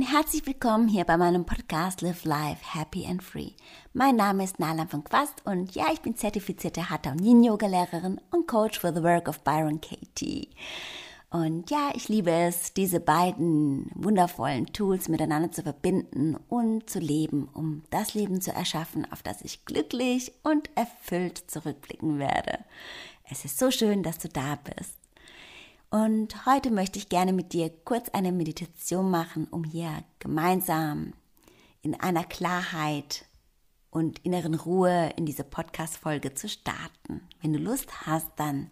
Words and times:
und 0.00 0.10
herzlich 0.10 0.46
willkommen 0.46 0.88
hier 0.88 1.04
bei 1.04 1.18
meinem 1.18 1.44
Podcast 1.44 2.00
Live 2.00 2.24
Life 2.24 2.64
Happy 2.74 3.04
and 3.04 3.22
Free. 3.22 3.50
Mein 3.92 4.16
Name 4.16 4.44
ist 4.44 4.58
Nala 4.58 4.86
von 4.86 5.04
Quast 5.04 5.44
und 5.44 5.74
ja, 5.74 5.88
ich 5.92 6.00
bin 6.00 6.16
zertifizierte 6.16 6.88
Hatha 6.88 7.10
und 7.10 7.22
Yin 7.22 7.44
Yoga 7.44 7.66
Lehrerin 7.66 8.18
und 8.30 8.48
Coach 8.48 8.80
for 8.80 8.94
the 8.94 9.02
Work 9.02 9.28
of 9.28 9.40
Byron 9.40 9.78
Katie. 9.82 10.48
Und 11.28 11.70
ja, 11.70 11.90
ich 11.94 12.08
liebe 12.08 12.30
es, 12.30 12.72
diese 12.72 12.98
beiden 12.98 13.90
wundervollen 13.94 14.72
Tools 14.72 15.10
miteinander 15.10 15.52
zu 15.52 15.62
verbinden 15.62 16.34
und 16.48 16.88
zu 16.88 16.98
leben, 16.98 17.46
um 17.52 17.82
das 17.90 18.14
Leben 18.14 18.40
zu 18.40 18.54
erschaffen, 18.54 19.06
auf 19.12 19.22
das 19.22 19.42
ich 19.42 19.66
glücklich 19.66 20.32
und 20.42 20.70
erfüllt 20.76 21.50
zurückblicken 21.50 22.18
werde. 22.18 22.60
Es 23.30 23.44
ist 23.44 23.58
so 23.58 23.70
schön, 23.70 24.02
dass 24.02 24.16
du 24.16 24.30
da 24.30 24.56
bist. 24.64 24.94
Und 25.90 26.46
heute 26.46 26.70
möchte 26.70 27.00
ich 27.00 27.08
gerne 27.08 27.32
mit 27.32 27.52
dir 27.52 27.68
kurz 27.84 28.08
eine 28.10 28.30
Meditation 28.30 29.10
machen, 29.10 29.48
um 29.50 29.64
hier 29.64 30.04
gemeinsam 30.20 31.14
in 31.82 32.00
einer 32.00 32.22
Klarheit 32.22 33.24
und 33.90 34.20
inneren 34.20 34.54
Ruhe 34.54 35.12
in 35.16 35.26
diese 35.26 35.42
Podcast-Folge 35.42 36.32
zu 36.34 36.48
starten. 36.48 37.22
Wenn 37.42 37.52
du 37.52 37.58
Lust 37.58 38.06
hast, 38.06 38.28
dann 38.36 38.70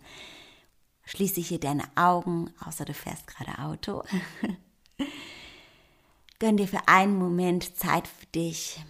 schließe 1.06 1.40
hier 1.40 1.58
deine 1.58 1.82
Augen, 1.96 2.54
außer 2.64 2.84
du 2.84 2.94
fährst 2.94 3.26
gerade 3.26 3.58
Auto. 3.58 4.04
Gönn 6.38 6.56
dir 6.56 6.68
für 6.68 6.86
einen 6.86 7.18
Moment 7.18 7.76
Zeit 7.76 8.06
für 8.06 8.26
dich. 8.26 8.80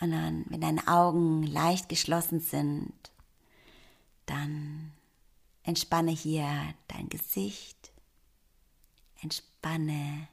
Und 0.00 0.10
dann, 0.10 0.44
wenn 0.48 0.60
deine 0.60 0.88
Augen 0.88 1.44
leicht 1.44 1.88
geschlossen 1.88 2.40
sind, 2.40 2.92
dann 4.26 4.95
Entspanne 5.66 6.12
hier 6.12 6.46
dein 6.86 7.08
Gesicht, 7.08 7.90
entspanne 9.20 10.28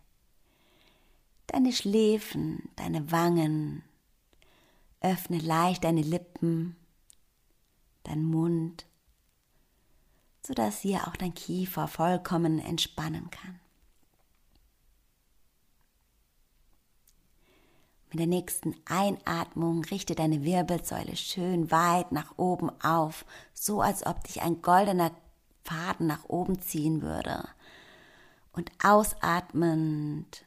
deine 1.48 1.74
Schläfen, 1.74 2.70
deine 2.76 3.12
Wangen, 3.12 3.84
öffne 5.02 5.40
leicht 5.40 5.84
deine 5.86 6.04
Lippen, 6.04 6.76
dein 8.04 8.24
Mund, 8.24 8.86
sodass 10.46 10.82
hier 10.82 11.08
auch 11.08 11.16
dein 11.16 11.34
Kiefer 11.34 11.88
vollkommen 11.88 12.60
entspannen 12.60 13.32
kann. 13.32 13.60
Mit 18.14 18.20
der 18.20 18.28
nächsten 18.28 18.76
Einatmung 18.86 19.84
richte 19.86 20.14
deine 20.14 20.44
Wirbelsäule 20.44 21.16
schön 21.16 21.72
weit 21.72 22.12
nach 22.12 22.38
oben 22.38 22.70
auf, 22.80 23.26
so 23.56 23.82
als 23.82 24.06
ob 24.06 24.24
dich 24.24 24.44
ein 24.44 24.62
goldener 24.62 25.10
Faden 25.64 26.06
nach 26.06 26.26
oben 26.26 26.62
ziehen 26.62 27.02
würde. 27.02 27.50
Und 28.52 28.72
ausatmend 28.84 30.46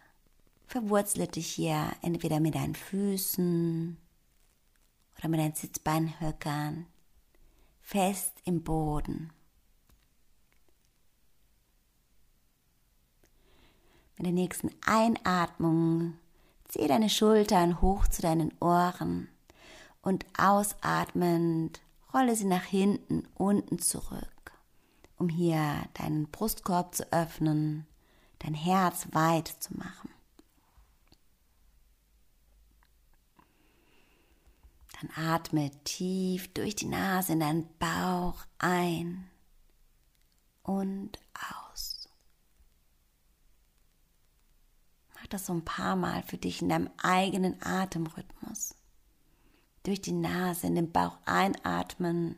verwurzle 0.68 1.26
dich 1.26 1.48
hier 1.48 1.90
entweder 2.02 2.38
mit 2.38 2.54
deinen 2.54 2.76
Füßen 2.76 3.96
oder 5.18 5.28
mit 5.28 5.40
deinen 5.40 5.54
Sitzbeinhöckern 5.54 6.86
fest 7.80 8.32
im 8.44 8.62
Boden. 8.62 9.32
Mit 14.18 14.26
der 14.26 14.32
nächsten 14.32 14.70
Einatmung 14.86 16.16
ziehe 16.68 16.88
deine 16.88 17.10
Schultern 17.10 17.80
hoch 17.80 18.06
zu 18.08 18.22
deinen 18.22 18.52
Ohren 18.60 19.28
und 20.02 20.24
ausatmend 20.38 21.80
rolle 22.12 22.36
sie 22.36 22.44
nach 22.44 22.64
hinten 22.64 23.26
unten 23.36 23.78
zurück 23.78 24.36
um 25.18 25.28
hier 25.28 25.88
deinen 25.94 26.26
Brustkorb 26.30 26.94
zu 26.94 27.10
öffnen, 27.12 27.86
dein 28.38 28.54
Herz 28.54 29.08
weit 29.12 29.48
zu 29.48 29.76
machen. 29.76 30.10
Dann 35.00 35.10
atme 35.30 35.70
tief 35.84 36.52
durch 36.54 36.74
die 36.74 36.86
Nase 36.86 37.32
in 37.32 37.40
deinen 37.40 37.68
Bauch 37.78 38.46
ein 38.58 39.28
und 40.62 41.18
aus. 41.34 41.65
Mach 45.26 45.30
das 45.30 45.46
so 45.46 45.54
ein 45.54 45.64
paar 45.64 45.96
Mal 45.96 46.22
für 46.22 46.36
dich 46.36 46.62
in 46.62 46.68
deinem 46.68 46.88
eigenen 47.02 47.60
Atemrhythmus. 47.60 48.76
Durch 49.82 50.00
die 50.00 50.12
Nase 50.12 50.68
in 50.68 50.76
den 50.76 50.92
Bauch 50.92 51.18
einatmen 51.24 52.36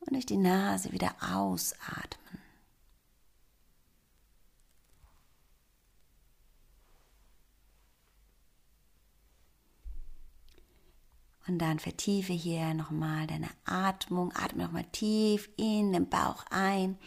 und 0.00 0.14
durch 0.14 0.26
die 0.26 0.36
Nase 0.36 0.90
wieder 0.90 1.14
ausatmen. 1.22 2.40
Und 11.46 11.60
dann 11.60 11.78
vertiefe 11.78 12.32
hier 12.32 12.74
nochmal 12.74 13.28
deine 13.28 13.50
Atmung. 13.64 14.32
Atme 14.34 14.64
nochmal 14.64 14.86
tief 14.90 15.48
in 15.56 15.92
den 15.92 16.08
Bauch 16.08 16.44
ein. 16.50 16.98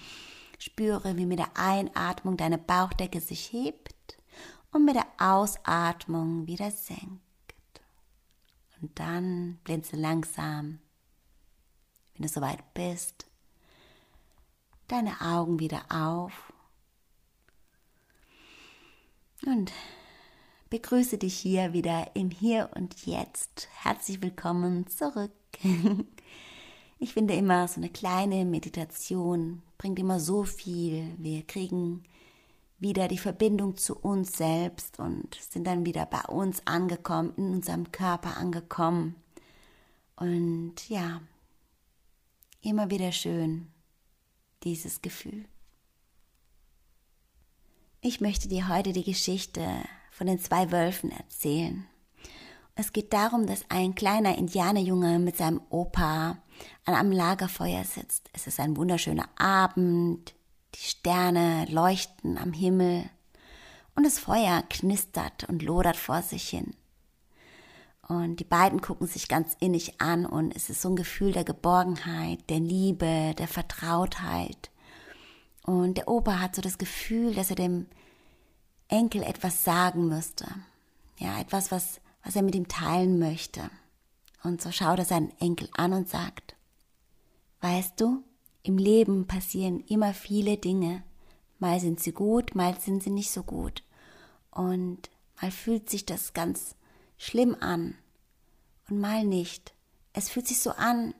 Spüre, 0.57 1.17
wie 1.17 1.25
mit 1.25 1.39
der 1.39 1.57
Einatmung 1.57 2.37
deine 2.37 2.59
Bauchdecke 2.59 3.19
sich 3.19 3.51
hebt 3.51 3.93
und 4.71 4.85
mit 4.85 4.95
der 4.95 5.07
Ausatmung 5.17 6.47
wieder 6.47 6.71
senkt. 6.71 7.21
Und 8.81 8.97
dann 8.99 9.59
blinze 9.63 9.95
langsam 9.95 10.79
wenn 12.21 12.27
du 12.27 12.33
soweit 12.33 12.73
bist, 12.75 13.25
deine 14.87 15.21
Augen 15.21 15.59
wieder 15.59 15.85
auf 15.89 16.53
und 19.43 19.71
begrüße 20.69 21.17
dich 21.17 21.35
hier 21.35 21.73
wieder 21.73 22.11
im 22.15 22.29
Hier 22.29 22.69
und 22.75 23.07
Jetzt. 23.07 23.69
Herzlich 23.73 24.21
willkommen 24.21 24.87
zurück. 24.87 25.31
Ich 27.03 27.15
finde 27.15 27.33
immer, 27.33 27.67
so 27.67 27.77
eine 27.77 27.89
kleine 27.89 28.45
Meditation 28.45 29.63
bringt 29.79 29.97
immer 29.97 30.19
so 30.19 30.43
viel. 30.43 31.15
Wir 31.17 31.41
kriegen 31.41 32.03
wieder 32.81 33.07
die 33.07 33.19
Verbindung 33.19 33.77
zu 33.77 33.95
uns 33.95 34.35
selbst 34.35 34.99
und 34.99 35.35
sind 35.35 35.65
dann 35.65 35.85
wieder 35.85 36.05
bei 36.07 36.21
uns 36.23 36.65
angekommen, 36.65 37.31
in 37.37 37.53
unserem 37.53 37.91
Körper 37.91 38.37
angekommen. 38.37 39.15
Und 40.15 40.89
ja, 40.89 41.21
immer 42.61 42.89
wieder 42.89 43.11
schön, 43.11 43.67
dieses 44.63 45.01
Gefühl. 45.01 45.45
Ich 48.01 48.19
möchte 48.19 48.47
dir 48.47 48.67
heute 48.67 48.93
die 48.93 49.03
Geschichte 49.03 49.63
von 50.09 50.25
den 50.25 50.39
zwei 50.39 50.71
Wölfen 50.71 51.11
erzählen. 51.11 51.85
Es 52.73 52.93
geht 52.93 53.13
darum, 53.13 53.45
dass 53.45 53.63
ein 53.69 53.93
kleiner 53.93 54.39
Indianerjunge 54.39 55.19
mit 55.19 55.37
seinem 55.37 55.61
Opa 55.69 56.37
an 56.85 56.93
einem 56.95 57.11
Lagerfeuer 57.11 57.83
sitzt. 57.83 58.31
Es 58.33 58.47
ist 58.47 58.59
ein 58.59 58.75
wunderschöner 58.75 59.29
Abend, 59.37 60.33
die 60.75 60.89
Sterne 60.89 61.65
leuchten 61.69 62.37
am 62.37 62.53
Himmel 62.53 63.09
und 63.95 64.05
das 64.05 64.19
Feuer 64.19 64.63
knistert 64.69 65.47
und 65.49 65.61
lodert 65.61 65.97
vor 65.97 66.21
sich 66.21 66.47
hin. 66.49 66.73
Und 68.07 68.41
die 68.41 68.45
beiden 68.45 68.81
gucken 68.81 69.07
sich 69.07 69.27
ganz 69.27 69.55
innig 69.59 70.01
an 70.01 70.25
und 70.25 70.55
es 70.55 70.69
ist 70.69 70.81
so 70.81 70.89
ein 70.89 70.95
Gefühl 70.95 71.31
der 71.31 71.45
Geborgenheit, 71.45 72.49
der 72.49 72.59
Liebe, 72.59 73.33
der 73.37 73.47
Vertrautheit. 73.47 74.69
Und 75.63 75.97
der 75.97 76.07
Opa 76.07 76.39
hat 76.39 76.55
so 76.55 76.61
das 76.61 76.77
Gefühl, 76.77 77.33
dass 77.33 77.51
er 77.51 77.55
dem 77.55 77.85
Enkel 78.87 79.23
etwas 79.23 79.63
sagen 79.63 80.07
müsste. 80.07 80.45
Ja, 81.19 81.39
etwas, 81.39 81.71
was, 81.71 82.01
was 82.23 82.35
er 82.35 82.41
mit 82.41 82.55
ihm 82.55 82.67
teilen 82.67 83.19
möchte. 83.19 83.69
Und 84.43 84.61
so 84.61 84.71
schaut 84.71 84.99
er 84.99 85.05
seinen 85.05 85.31
Enkel 85.39 85.69
an 85.73 85.93
und 85.93 86.09
sagt, 86.09 86.55
weißt 87.61 88.01
du, 88.01 88.23
im 88.63 88.77
Leben 88.77 89.27
passieren 89.27 89.81
immer 89.81 90.13
viele 90.13 90.57
Dinge. 90.57 91.03
Mal 91.59 91.79
sind 91.79 91.99
sie 91.99 92.11
gut, 92.11 92.55
mal 92.55 92.79
sind 92.79 93.03
sie 93.03 93.09
nicht 93.09 93.31
so 93.31 93.43
gut. 93.43 93.83
Und 94.51 95.09
mal 95.41 95.51
fühlt 95.51 95.89
sich 95.89 96.05
das 96.05 96.33
ganz 96.33 96.75
schlimm 97.17 97.55
an 97.59 97.95
und 98.89 98.99
mal 98.99 99.23
nicht. 99.25 99.73
Es 100.13 100.29
fühlt 100.29 100.47
sich 100.47 100.59
so 100.59 100.71
an, 100.71 101.13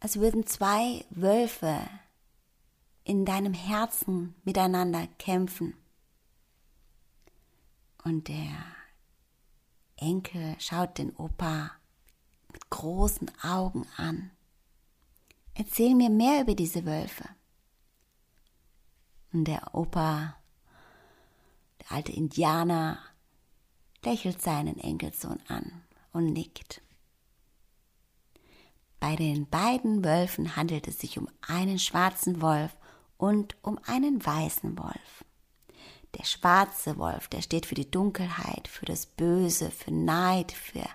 als 0.00 0.20
würden 0.20 0.46
zwei 0.46 1.04
Wölfe 1.10 1.78
in 3.04 3.24
deinem 3.24 3.54
Herzen 3.54 4.34
miteinander 4.44 5.06
kämpfen. 5.18 5.74
Und 8.04 8.28
der 8.28 8.64
Enkel 9.96 10.54
schaut 10.58 10.98
den 10.98 11.14
Opa 11.16 11.72
mit 12.52 12.70
großen 12.70 13.30
Augen 13.42 13.86
an. 13.96 14.30
Erzähl 15.58 15.96
mir 15.96 16.08
mehr 16.08 16.42
über 16.42 16.54
diese 16.54 16.86
Wölfe. 16.86 17.28
Und 19.32 19.44
der 19.44 19.74
Opa, 19.74 20.36
der 21.80 21.92
alte 21.92 22.12
Indianer, 22.12 23.00
lächelt 24.04 24.40
seinen 24.40 24.78
Enkelsohn 24.78 25.40
an 25.48 25.82
und 26.12 26.32
nickt. 26.32 26.80
Bei 29.00 29.16
den 29.16 29.48
beiden 29.48 30.04
Wölfen 30.04 30.54
handelt 30.54 30.86
es 30.86 31.00
sich 31.00 31.18
um 31.18 31.28
einen 31.40 31.80
schwarzen 31.80 32.40
Wolf 32.40 32.76
und 33.16 33.56
um 33.62 33.80
einen 33.84 34.24
weißen 34.24 34.78
Wolf. 34.78 35.24
Der 36.16 36.24
schwarze 36.24 36.98
Wolf, 36.98 37.26
der 37.26 37.42
steht 37.42 37.66
für 37.66 37.74
die 37.74 37.90
Dunkelheit, 37.90 38.68
für 38.68 38.86
das 38.86 39.06
Böse, 39.06 39.72
für 39.72 39.90
Neid, 39.90 40.52
für 40.52 40.88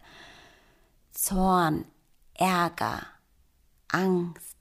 Zorn, 1.12 1.84
Ärger, 2.34 3.06
Angst. 3.90 4.53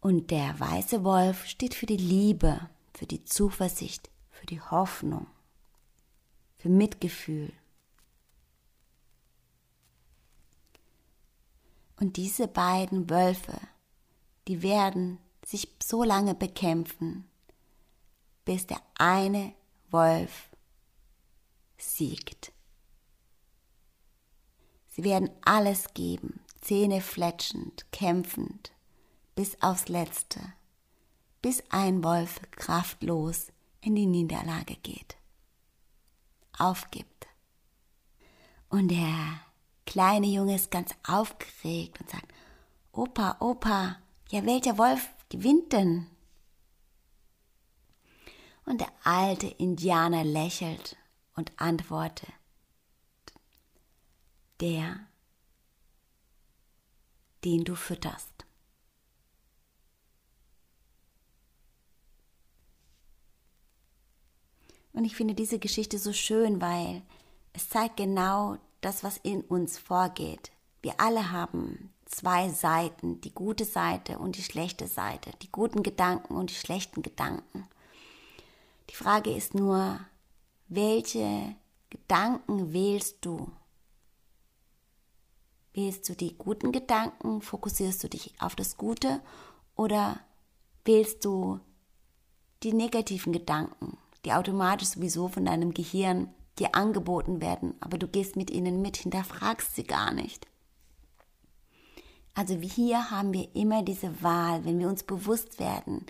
Und 0.00 0.30
der 0.30 0.58
weiße 0.58 1.02
Wolf 1.02 1.46
steht 1.46 1.74
für 1.74 1.86
die 1.86 1.96
Liebe, 1.96 2.68
für 2.94 3.06
die 3.06 3.24
Zuversicht, 3.24 4.10
für 4.30 4.46
die 4.46 4.60
Hoffnung, 4.60 5.26
für 6.56 6.68
Mitgefühl. 6.68 7.52
Und 11.96 12.16
diese 12.16 12.46
beiden 12.46 13.10
Wölfe, 13.10 13.58
die 14.46 14.62
werden 14.62 15.18
sich 15.44 15.68
so 15.82 16.04
lange 16.04 16.34
bekämpfen, 16.34 17.28
bis 18.44 18.66
der 18.66 18.80
eine 18.94 19.52
Wolf 19.90 20.48
siegt. 21.76 22.52
Sie 24.88 25.04
werden 25.04 25.30
alles 25.42 25.92
geben, 25.94 26.40
Zähne 26.60 27.00
fletschend, 27.00 27.90
kämpfend, 27.92 28.72
bis 29.38 29.56
aufs 29.62 29.86
Letzte, 29.86 30.40
bis 31.42 31.62
ein 31.70 32.02
Wolf 32.02 32.40
kraftlos 32.50 33.52
in 33.80 33.94
die 33.94 34.06
Niederlage 34.06 34.74
geht, 34.82 35.16
aufgibt. 36.58 37.28
Und 38.68 38.88
der 38.88 39.40
kleine 39.86 40.26
Junge 40.26 40.56
ist 40.56 40.72
ganz 40.72 40.90
aufgeregt 41.06 42.00
und 42.00 42.10
sagt, 42.10 42.34
Opa, 42.90 43.36
Opa, 43.38 44.00
ja 44.30 44.44
welcher 44.44 44.76
Wolf 44.76 45.08
gewinnt 45.28 45.72
denn? 45.72 46.08
Und 48.64 48.80
der 48.80 48.90
alte 49.04 49.46
Indianer 49.46 50.24
lächelt 50.24 50.96
und 51.36 51.52
antwortet, 51.60 52.32
der, 54.58 54.98
den 57.44 57.62
du 57.62 57.76
fütterst. 57.76 58.37
Und 64.98 65.04
ich 65.04 65.14
finde 65.14 65.34
diese 65.34 65.60
Geschichte 65.60 65.96
so 65.96 66.12
schön, 66.12 66.60
weil 66.60 67.02
es 67.52 67.68
zeigt 67.68 67.98
genau 67.98 68.56
das, 68.80 69.04
was 69.04 69.16
in 69.18 69.42
uns 69.42 69.78
vorgeht. 69.78 70.50
Wir 70.82 70.94
alle 70.98 71.30
haben 71.30 71.94
zwei 72.04 72.48
Seiten, 72.48 73.20
die 73.20 73.32
gute 73.32 73.64
Seite 73.64 74.18
und 74.18 74.36
die 74.36 74.42
schlechte 74.42 74.88
Seite, 74.88 75.30
die 75.40 75.52
guten 75.52 75.84
Gedanken 75.84 76.34
und 76.34 76.50
die 76.50 76.56
schlechten 76.56 77.02
Gedanken. 77.02 77.68
Die 78.90 78.96
Frage 78.96 79.32
ist 79.32 79.54
nur, 79.54 80.00
welche 80.66 81.54
Gedanken 81.90 82.72
wählst 82.72 83.18
du? 83.24 83.52
Wählst 85.74 86.08
du 86.08 86.16
die 86.16 86.36
guten 86.36 86.72
Gedanken, 86.72 87.40
fokussierst 87.40 88.02
du 88.02 88.08
dich 88.08 88.34
auf 88.40 88.56
das 88.56 88.76
Gute 88.76 89.22
oder 89.76 90.18
wählst 90.84 91.24
du 91.24 91.60
die 92.64 92.72
negativen 92.72 93.32
Gedanken, 93.32 93.96
die 94.28 94.34
automatisch 94.34 94.88
sowieso 94.88 95.28
von 95.28 95.46
deinem 95.46 95.72
Gehirn 95.72 96.28
dir 96.58 96.74
angeboten 96.74 97.40
werden, 97.40 97.74
aber 97.80 97.96
du 97.96 98.06
gehst 98.06 98.36
mit 98.36 98.50
ihnen 98.50 98.82
mit, 98.82 98.98
hinterfragst 98.98 99.74
sie 99.74 99.84
gar 99.84 100.12
nicht. 100.12 100.46
Also 102.34 102.54
hier 102.60 103.10
haben 103.10 103.32
wir 103.32 103.56
immer 103.56 103.82
diese 103.82 104.22
Wahl, 104.22 104.66
wenn 104.66 104.78
wir 104.78 104.88
uns 104.88 105.02
bewusst 105.02 105.58
werden, 105.58 106.04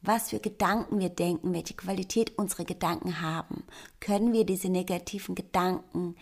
was 0.00 0.30
für 0.30 0.40
Gedanken 0.40 1.00
wir 1.00 1.10
denken, 1.10 1.52
welche 1.52 1.74
Qualität 1.74 2.38
unsere 2.38 2.64
Gedanken 2.64 3.20
haben, 3.20 3.64
können 4.00 4.32
wir 4.32 4.46
diese 4.46 4.70
negativen 4.70 5.34
Gedanken 5.34 6.16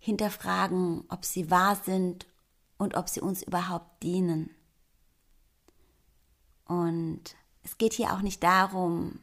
hinterfragen, 0.00 1.04
ob 1.10 1.24
sie 1.24 1.48
wahr 1.48 1.76
sind 1.76 2.26
und 2.76 2.96
ob 2.96 3.08
sie 3.08 3.20
uns 3.20 3.44
überhaupt 3.44 4.02
dienen. 4.02 4.50
Und 6.66 7.36
es 7.62 7.78
geht 7.78 7.92
hier 7.92 8.12
auch 8.12 8.22
nicht 8.22 8.42
darum, 8.42 9.20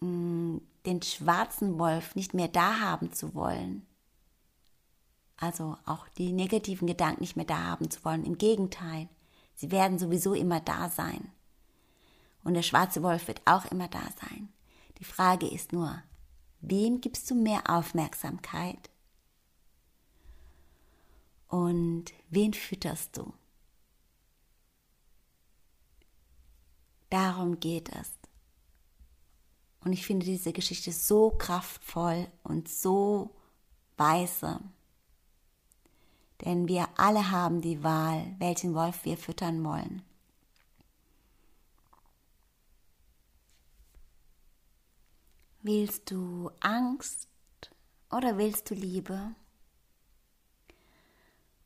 mm, 0.00 0.58
den 0.86 1.02
schwarzen 1.02 1.78
Wolf 1.78 2.14
nicht 2.14 2.34
mehr 2.34 2.48
da 2.48 2.80
haben 2.80 3.12
zu 3.12 3.34
wollen. 3.34 3.86
Also 5.36 5.76
auch 5.86 6.08
die 6.08 6.32
negativen 6.32 6.88
Gedanken 6.88 7.20
nicht 7.20 7.36
mehr 7.36 7.44
da 7.44 7.58
haben 7.58 7.90
zu 7.90 8.04
wollen. 8.04 8.24
Im 8.24 8.38
Gegenteil, 8.38 9.08
sie 9.54 9.70
werden 9.70 9.98
sowieso 9.98 10.34
immer 10.34 10.60
da 10.60 10.88
sein. 10.88 11.30
Und 12.42 12.54
der 12.54 12.62
schwarze 12.62 13.02
Wolf 13.02 13.28
wird 13.28 13.42
auch 13.44 13.66
immer 13.66 13.88
da 13.88 14.02
sein. 14.20 14.48
Die 14.98 15.04
Frage 15.04 15.46
ist 15.46 15.72
nur, 15.72 16.02
wem 16.60 17.00
gibst 17.00 17.30
du 17.30 17.34
mehr 17.34 17.70
Aufmerksamkeit? 17.70 18.90
Und 21.46 22.06
wen 22.30 22.52
fütterst 22.52 23.16
du? 23.16 23.32
Darum 27.10 27.58
geht 27.60 27.88
es. 27.90 28.12
Und 29.84 29.92
ich 29.92 30.04
finde 30.04 30.26
diese 30.26 30.52
Geschichte 30.52 30.92
so 30.92 31.30
kraftvoll 31.30 32.26
und 32.42 32.68
so 32.68 33.30
weise. 33.96 34.60
Denn 36.44 36.68
wir 36.68 36.88
alle 36.96 37.30
haben 37.30 37.60
die 37.60 37.82
Wahl, 37.82 38.34
welchen 38.38 38.74
Wolf 38.74 39.04
wir 39.04 39.16
füttern 39.16 39.64
wollen. 39.64 40.02
Willst 45.62 46.10
du 46.10 46.50
Angst 46.60 47.28
oder 48.10 48.38
willst 48.38 48.70
du 48.70 48.74
Liebe? 48.74 49.34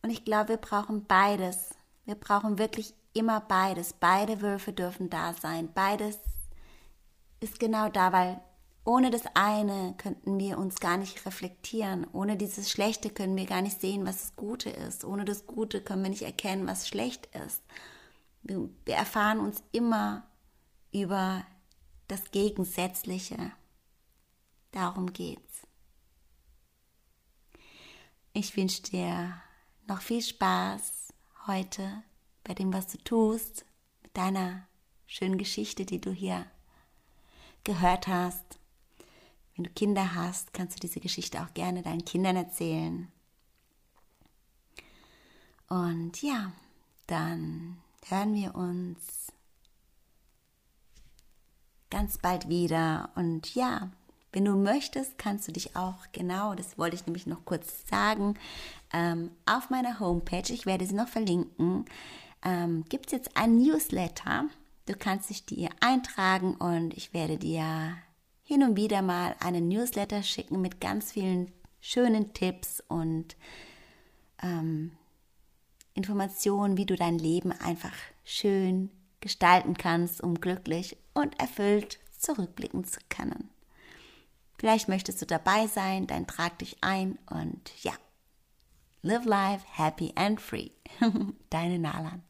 Und 0.03 0.11
ich 0.11 0.25
glaube, 0.25 0.51
wir 0.51 0.57
brauchen 0.57 1.05
beides. 1.05 1.75
Wir 2.05 2.17
brauchen 2.17 2.59
wirklich 2.59 2.95
immer 3.13 3.41
beides. 3.41 3.93
Beide 3.93 4.41
Wölfe 4.41 4.73
dürfen 4.73 5.11
da 5.11 5.35
sein. 5.35 5.73
Beides 5.73 6.19
ist 7.43 7.61
genau 7.61 7.89
da, 7.89 8.13
weil 8.13 8.41
ohne 8.85 9.11
das 9.11 9.23
eine 9.35 9.95
könnten 9.97 10.39
wir 10.39 10.59
uns 10.59 10.81
gar 10.81 10.97
nicht 10.97 11.25
reflektieren. 11.25 12.07
Ohne 12.13 12.37
dieses 12.37 12.71
Schlechte 12.71 13.11
können 13.11 13.37
wir 13.37 13.47
gar 13.47 13.63
nicht 13.63 13.81
sehen, 13.81 14.05
was 14.05 14.21
das 14.21 14.37
Gute 14.37 14.71
ist. 14.71 15.05
Ohne 15.05 15.25
das 15.25 15.47
Gute 15.47 15.81
können 15.81 16.03
wir 16.03 16.11
nicht 16.11 16.23
erkennen, 16.23 16.67
was 16.67 16.89
schlecht 16.89 17.27
ist. 17.27 17.63
Wir, 18.43 18.69
wir 18.85 18.95
erfahren 18.95 19.39
uns 19.39 19.63
immer 19.71 20.27
über 20.93 21.47
das 22.09 22.33
Gegensätzliche. 22.33 23.53
Darum 24.73 25.13
geht's. 25.13 25.63
Ich 28.33 28.57
wünsche 28.57 28.83
dir 28.83 29.35
noch 29.87 30.01
viel 30.01 30.23
Spaß 30.23 31.13
heute 31.47 32.03
bei 32.43 32.55
dem, 32.55 32.73
was 32.73 32.89
du 32.89 32.99
tust, 32.99 33.65
mit 34.03 34.17
deiner 34.17 34.67
schönen 35.07 35.39
Geschichte, 35.39 35.85
die 35.85 36.01
du 36.01 36.11
hier 36.11 36.47
gehört 37.65 38.07
hast. 38.07 38.59
Wenn 39.55 39.65
du 39.65 39.71
Kinder 39.71 40.15
hast, 40.15 40.55
kannst 40.55 40.77
du 40.77 40.81
diese 40.81 41.01
Geschichte 41.01 41.43
auch 41.43 41.53
gerne 41.55 41.83
deinen 41.83 42.05
Kindern 42.05 42.37
erzählen. 42.37 43.09
Und 45.69 46.23
ja, 46.23 46.53
dann 47.07 47.79
hören 48.09 48.35
wir 48.35 48.55
uns 48.55 49.33
ganz 51.91 52.19
bald 52.19 52.49
wieder. 52.49 53.11
Und 53.15 53.55
ja, 53.55 53.91
wenn 54.33 54.47
du 54.47 54.53
möchtest, 54.53 55.19
kannst 55.19 55.47
du 55.47 55.53
dich 55.53 55.77
auch 55.77 56.07
genau, 56.13 56.55
das 56.55 56.79
wollte 56.79 56.97
ich 56.97 57.07
nämlich 57.07 57.27
noch 57.27 57.45
kurz 57.45 57.87
sagen, 57.89 58.39
ähm, 58.93 59.31
auf 59.47 59.69
meiner 59.69 60.01
Homepage, 60.01 60.53
ich 60.53 60.65
werde 60.65 60.87
sie 60.87 60.95
noch 60.95 61.09
verlinken, 61.09 61.85
ähm, 62.43 62.85
gibt 62.89 63.07
es 63.07 63.13
jetzt 63.13 63.37
ein 63.37 63.59
Newsletter 63.59 64.47
Du 64.93 64.99
kannst 64.99 65.31
dich 65.31 65.47
dir 65.47 65.71
eintragen 65.81 66.55
und 66.55 66.95
ich 66.95 67.15
werde 67.15 67.39
dir 67.39 67.97
hin 68.43 68.63
und 68.63 68.77
wieder 68.77 69.01
mal 69.01 69.35
einen 69.41 69.69
Newsletter 69.69 70.23
schicken 70.23 70.61
mit 70.61 70.83
ganz 70.83 71.13
vielen 71.13 71.51
schönen 71.81 72.35
Tipps 72.35 72.83
und 72.89 73.35
ähm, 74.43 74.93
Informationen, 75.95 76.77
wie 76.77 76.85
du 76.85 76.95
dein 76.95 77.19
Leben 77.19 77.53
einfach 77.53 77.95
schön 78.23 78.91
gestalten 79.21 79.79
kannst, 79.79 80.23
um 80.23 80.39
glücklich 80.43 80.99
und 81.15 81.41
erfüllt 81.41 81.99
zurückblicken 82.19 82.85
zu 82.85 83.01
können. 83.09 83.49
Vielleicht 84.59 84.89
möchtest 84.89 85.23
du 85.23 85.27
dabei 85.27 85.69
sein, 85.69 86.07
dann 86.07 86.27
trag 86.27 86.59
dich 86.59 86.77
ein 86.83 87.19
und 87.31 87.73
ja, 87.83 87.95
live 89.01 89.25
life 89.25 89.65
happy 89.71 90.13
and 90.17 90.39
free. 90.39 90.69
Deine 91.49 91.79
Nalan. 91.79 92.23